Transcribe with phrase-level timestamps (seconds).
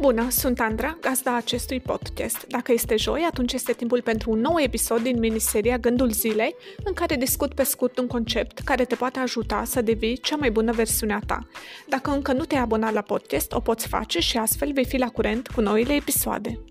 [0.00, 2.46] Bună, sunt Andra, gazda acestui podcast.
[2.46, 6.92] Dacă este joi, atunci este timpul pentru un nou episod din miniseria Gândul Zilei, în
[6.92, 10.72] care discut pe scurt un concept care te poate ajuta să devii cea mai bună
[10.72, 11.48] versiune a ta.
[11.88, 15.08] Dacă încă nu te-ai abonat la podcast, o poți face și astfel vei fi la
[15.08, 16.64] curent cu noile episoade.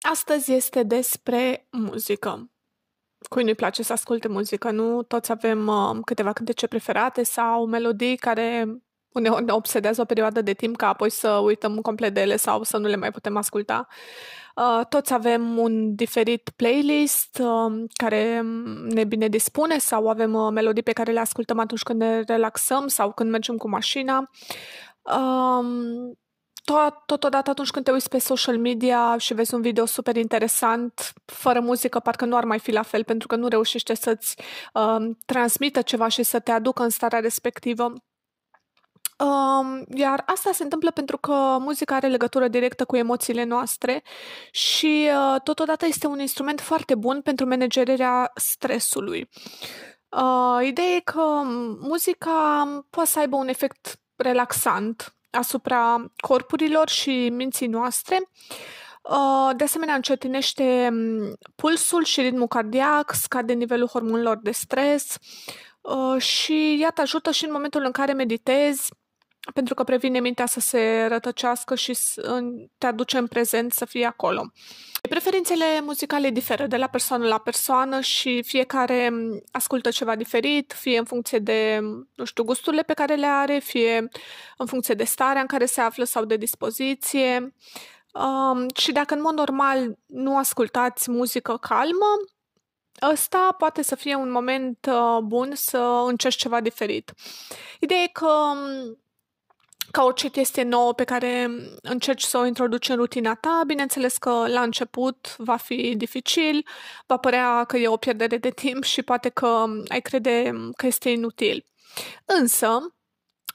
[0.00, 2.50] Astăzi este despre muzică.
[3.28, 5.02] Cui nu-i place să asculte muzică, nu?
[5.02, 8.78] Toți avem uh, câteva cântece preferate sau melodii care
[9.18, 12.62] uneori ne obsedează o perioadă de timp ca apoi să uităm complet de ele sau
[12.62, 13.86] să nu le mai putem asculta.
[14.56, 18.44] Uh, toți avem un diferit playlist uh, care
[18.88, 22.86] ne bine dispune sau avem uh, melodii pe care le ascultăm atunci când ne relaxăm
[22.86, 24.30] sau când mergem cu mașina.
[25.02, 25.66] Uh,
[26.64, 31.12] tot, totodată atunci când te uiți pe social media și vezi un video super interesant,
[31.24, 34.36] fără muzică, parcă nu ar mai fi la fel, pentru că nu reușește să-ți
[34.74, 37.92] uh, transmită ceva și să te aducă în starea respectivă.
[39.16, 44.02] Um, iar asta se întâmplă pentru că muzica are legătură directă cu emoțiile noastre
[44.50, 49.28] și uh, totodată este un instrument foarte bun pentru managerarea stresului.
[50.08, 51.42] Uh, ideea e că
[51.80, 58.28] muzica poate să aibă un efect relaxant asupra corpurilor și minții noastre.
[59.08, 65.16] Uh, de asemenea, încetinește mm, pulsul și ritmul cardiac, scade nivelul hormonilor de stres
[65.80, 68.88] uh, și iată ajută și în momentul în care meditezi
[69.54, 71.98] pentru că previne mintea să se rătăcească și
[72.78, 74.52] te aduce în prezent să fie acolo.
[75.08, 79.10] Preferințele muzicale diferă de la persoană la persoană și fiecare
[79.50, 81.78] ascultă ceva diferit, fie în funcție de,
[82.14, 84.08] nu știu, gusturile pe care le are, fie
[84.56, 87.54] în funcție de starea în care se află sau de dispoziție.
[88.12, 92.16] Um, și dacă în mod normal nu ascultați muzică calmă,
[93.12, 97.12] ăsta poate să fie un moment uh, bun să încerci ceva diferit.
[97.80, 98.52] Ideea e că
[99.90, 101.50] ca orice chestie nouă pe care
[101.82, 106.66] încerci să o introduci în rutina ta, bineînțeles că la început va fi dificil,
[107.06, 111.10] va părea că e o pierdere de timp și poate că ai crede că este
[111.10, 111.64] inutil.
[112.24, 112.97] Însă,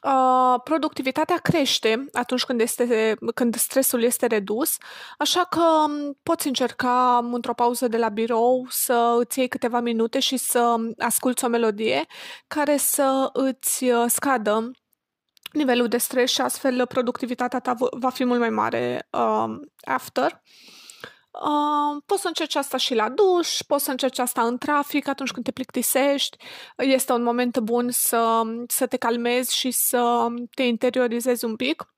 [0.03, 4.77] Uh, productivitatea crește atunci când, este, când stresul este redus,
[5.17, 5.85] așa că
[6.23, 11.45] poți încerca într-o pauză de la birou să îți iei câteva minute și să asculți
[11.45, 12.05] o melodie
[12.47, 14.71] care să îți scadă
[15.51, 20.41] nivelul de stres și astfel productivitatea ta va fi mult mai mare uh, after.
[21.41, 25.31] Uh, poți să încerci asta și la duș, poți să încerci asta în trafic atunci
[25.31, 26.37] când te plictisești.
[26.77, 31.93] Este un moment bun să, să te calmezi și să te interiorizezi un pic.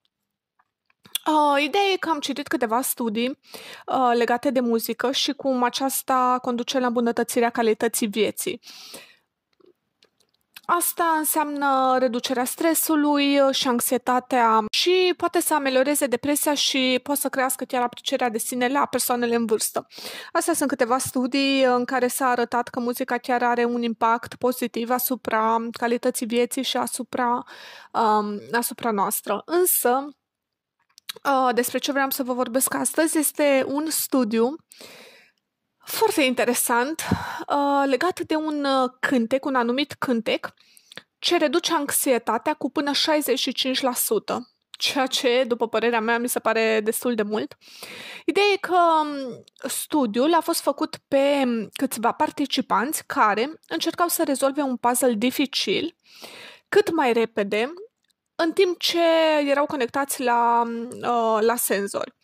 [1.28, 3.40] Uh, ideea e că am citit câteva studii
[3.85, 8.62] uh, legate de muzică și cum aceasta conduce la îmbunătățirea calității vieții.
[10.65, 17.63] Asta înseamnă reducerea stresului și anxietatea și poate să amelioreze depresia și poate să crească
[17.63, 19.87] chiar aprecierea de sine la persoanele în vârstă.
[20.31, 24.89] Astea sunt câteva studii în care s-a arătat că muzica chiar are un impact pozitiv
[24.89, 27.43] asupra calității vieții și asupra,
[27.91, 29.41] um, asupra noastră.
[29.45, 30.07] Însă,
[31.23, 34.55] uh, despre ce vreau să vă vorbesc astăzi este un studiu
[35.85, 37.05] foarte interesant,
[37.50, 40.53] uh, legat de un uh, cântec, un anumit cântec,
[41.19, 42.95] ce reduce anxietatea cu până 65%,
[44.78, 47.57] ceea ce, după părerea mea, mi se pare destul de mult.
[48.25, 54.23] Ideea e că um, studiul a fost făcut pe um, câțiva participanți care încercau să
[54.23, 55.95] rezolve un puzzle dificil
[56.69, 57.73] cât mai repede,
[58.35, 59.01] în timp ce
[59.45, 62.16] erau conectați la, um, uh, la senzori.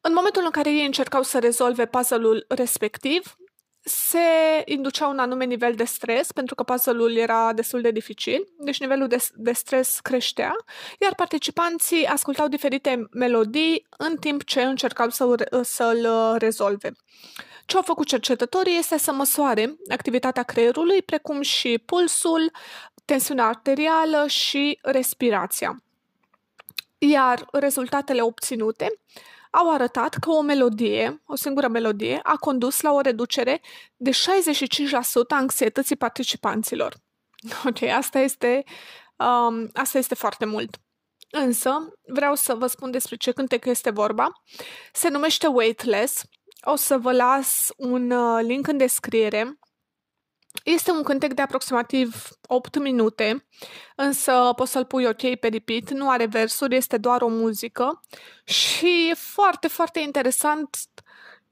[0.00, 3.36] În momentul în care ei încercau să rezolve puzzle-ul respectiv,
[3.84, 8.80] se inducea un anume nivel de stres, pentru că puzzle-ul era destul de dificil, deci
[8.80, 10.56] nivelul de, de stres creștea,
[11.00, 16.92] iar participanții ascultau diferite melodii în timp ce încercau să, să-l uh, rezolve.
[17.66, 22.50] Ce au făcut cercetătorii este să măsoare activitatea creierului, precum și pulsul,
[23.04, 25.82] tensiunea arterială și respirația.
[26.98, 28.98] Iar rezultatele obținute
[29.54, 33.60] au arătat că o melodie, o singură melodie, a condus la o reducere
[33.96, 34.14] de 65%
[35.28, 36.94] a anxietății participanților.
[37.66, 38.64] Ok, asta este,
[39.16, 40.76] um, asta este foarte mult.
[41.30, 44.32] Însă, vreau să vă spun despre ce cântec este vorba.
[44.92, 46.22] Se numește Weightless.
[46.62, 49.58] O să vă las un uh, link în descriere
[50.64, 53.46] este un cântec de aproximativ 8 minute,
[53.96, 58.00] însă poți să-l pui ok pe repeat, nu are versuri, este doar o muzică
[58.44, 60.76] și e foarte, foarte interesant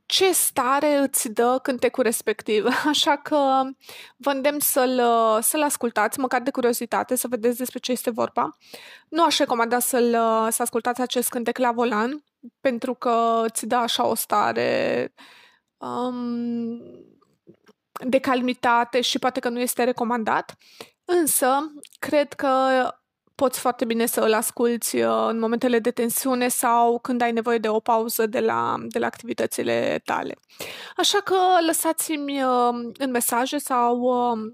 [0.06, 2.66] ce stare îți dă cântecul respectiv.
[2.92, 3.62] Așa că
[4.16, 5.00] vă îndemn să-l,
[5.40, 8.56] să-l ascultați, măcar de curiozitate, să vedeți despre ce este vorba.
[9.08, 10.10] Nu aș recomanda să-l,
[10.50, 12.24] să ascultați acest cântec la volan,
[12.60, 15.12] pentru că îți dă așa o stare
[15.76, 16.80] um,
[18.04, 20.56] de calmitate și poate că nu este recomandat.
[21.04, 22.48] Însă, cred că
[23.34, 27.58] poți foarte bine să îl asculți uh, în momentele de tensiune sau când ai nevoie
[27.58, 30.36] de o pauză de la, de la activitățile tale.
[30.96, 34.52] Așa că lăsați-mi uh, în mesaje sau uh,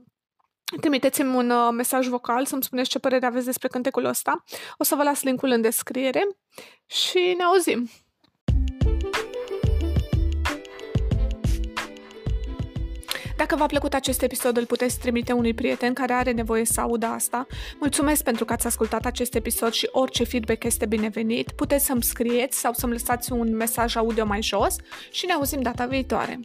[0.81, 4.45] trimiteți-mi un mesaj vocal să-mi spuneți ce părere aveți despre cântecul ăsta.
[4.79, 6.29] O să vă las linkul în descriere
[6.87, 7.89] și ne auzim!
[13.39, 17.07] Dacă v-a plăcut acest episod, îl puteți trimite unui prieten care are nevoie să audă
[17.07, 17.47] asta.
[17.81, 21.51] Mulțumesc pentru că ați ascultat acest episod și orice feedback este binevenit.
[21.51, 24.77] Puteți să-mi scrieți sau să-mi lăsați un mesaj audio mai jos
[25.11, 26.41] și ne auzim data viitoare.